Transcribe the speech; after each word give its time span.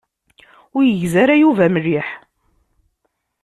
Ur 0.75 0.83
yegzi 0.85 1.17
ara 1.23 1.35
Yuba 1.41 1.65
mliḥ. 1.73 2.07